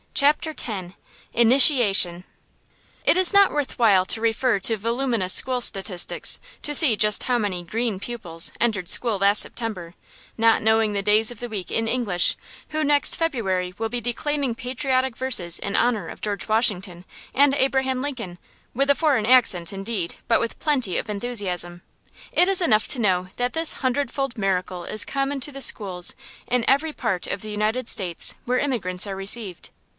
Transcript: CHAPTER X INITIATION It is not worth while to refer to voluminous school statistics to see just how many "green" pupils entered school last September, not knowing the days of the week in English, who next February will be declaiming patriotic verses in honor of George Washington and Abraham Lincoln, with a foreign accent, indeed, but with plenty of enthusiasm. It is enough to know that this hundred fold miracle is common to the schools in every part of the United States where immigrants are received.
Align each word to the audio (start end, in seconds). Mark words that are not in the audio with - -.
CHAPTER 0.15 0.51
X 0.57 0.93
INITIATION 1.33 2.25
It 3.05 3.17
is 3.17 3.33
not 3.33 3.51
worth 3.51 3.79
while 3.79 4.05
to 4.05 4.19
refer 4.21 4.59
to 4.61 4.75
voluminous 4.77 5.33
school 5.33 5.61
statistics 5.61 6.39
to 6.63 6.75
see 6.75 6.95
just 6.95 7.23
how 7.23 7.37
many 7.37 7.63
"green" 7.63 7.99
pupils 7.99 8.51
entered 8.59 8.87
school 8.89 9.19
last 9.19 9.39
September, 9.39 9.93
not 10.37 10.61
knowing 10.61 10.93
the 10.93 11.01
days 11.01 11.31
of 11.31 11.39
the 11.39 11.47
week 11.49 11.71
in 11.71 11.87
English, 11.87 12.35
who 12.69 12.83
next 12.83 13.15
February 13.15 13.73
will 13.77 13.89
be 13.89 14.01
declaiming 14.01 14.53
patriotic 14.55 15.15
verses 15.15 15.57
in 15.59 15.75
honor 15.75 16.07
of 16.07 16.19
George 16.21 16.47
Washington 16.47 17.05
and 17.33 17.53
Abraham 17.55 18.01
Lincoln, 18.01 18.37
with 18.73 18.89
a 18.89 18.95
foreign 18.95 19.25
accent, 19.25 19.71
indeed, 19.71 20.15
but 20.27 20.39
with 20.39 20.59
plenty 20.59 20.97
of 20.97 21.09
enthusiasm. 21.09 21.81
It 22.31 22.47
is 22.47 22.61
enough 22.61 22.87
to 22.89 23.01
know 23.01 23.29
that 23.37 23.53
this 23.53 23.73
hundred 23.73 24.11
fold 24.11 24.37
miracle 24.37 24.83
is 24.83 25.05
common 25.05 25.39
to 25.41 25.51
the 25.51 25.61
schools 25.61 26.15
in 26.47 26.65
every 26.67 26.91
part 26.93 27.27
of 27.27 27.41
the 27.41 27.51
United 27.51 27.87
States 27.89 28.35
where 28.45 28.59
immigrants 28.59 29.07
are 29.07 29.15
received. 29.15 29.69